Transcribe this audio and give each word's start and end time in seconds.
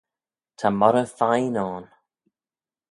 Ta 0.59 0.67
moghrey 0.79 1.09
fine 1.17 1.61
ayn. 1.69 1.85